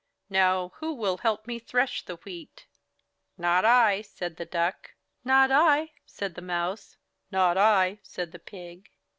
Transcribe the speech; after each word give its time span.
Now 0.31 0.69
who 0.77 0.93
will 0.93 1.17
help 1.19 1.45
me 1.45 1.59
thresh 1.59 2.05
the 2.05 2.15
wheat?" 2.15 2.65
6i 3.37 3.37
MY 3.37 3.37
BOOK 3.37 3.45
HOUSE 3.45 3.45
^^Not 3.45 3.65
I," 3.69 4.01
said 4.09 4.35
the 4.37 4.45
Duck. 4.45 4.95
''Not 5.23 5.51
I/' 5.51 5.91
said 6.07 6.33
the 6.33 6.41
Mouse. 6.41 6.97
"Not 7.29 7.55
I," 7.55 7.99
said 8.01 8.31
the 8.31 8.39
Pig. 8.39 8.89